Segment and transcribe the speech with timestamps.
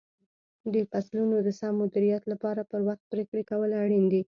[0.73, 4.21] د فصلونو د سم مدیریت لپاره پر وخت پرېکړې کول اړین دي.